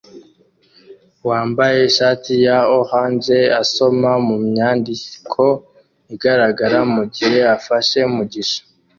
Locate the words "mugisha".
8.13-8.61